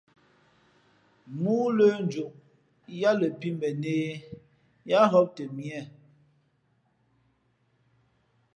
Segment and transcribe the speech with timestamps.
[1.41, 2.31] Móó lə̄ njoʼ
[2.99, 4.15] yāā lα pǐ bα nehē,
[4.89, 5.79] yáá ghōp tαmīe.